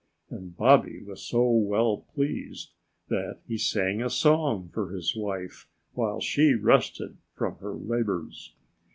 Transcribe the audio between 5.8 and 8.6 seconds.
while she rested from her labors.